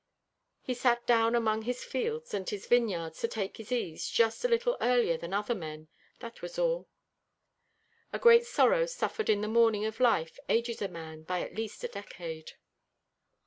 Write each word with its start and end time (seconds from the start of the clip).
He 0.63 0.73
sat 0.73 1.05
down 1.05 1.35
among 1.35 1.61
his 1.61 1.83
fields 1.83 2.33
and 2.33 2.49
his 2.49 2.65
vineyards 2.65 3.19
to 3.19 3.27
take 3.27 3.57
his 3.57 3.71
ease 3.71 4.07
just 4.09 4.43
a 4.43 4.47
little 4.47 4.75
earlier 4.81 5.15
than 5.15 5.31
other 5.31 5.53
men, 5.53 5.89
that 6.21 6.41
was 6.41 6.57
all. 6.57 6.89
A 8.11 8.17
great 8.17 8.47
sorrow 8.47 8.87
suffered 8.87 9.29
in 9.29 9.41
the 9.41 9.47
morning 9.47 9.85
of 9.85 9.99
life 9.99 10.39
ages 10.49 10.81
a 10.81 10.87
man 10.87 11.21
by 11.21 11.41
at 11.41 11.53
least 11.53 11.83
a 11.83 11.87
decade. 11.87 12.53